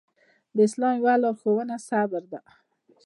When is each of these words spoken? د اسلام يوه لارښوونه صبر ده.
د 0.55 0.57
اسلام 0.67 0.93
يوه 0.99 1.13
لارښوونه 1.23 1.75
صبر 1.87 2.23
ده. 2.31 2.41